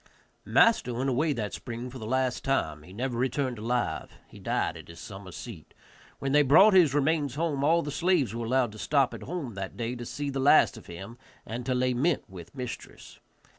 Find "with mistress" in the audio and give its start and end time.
12.27-13.19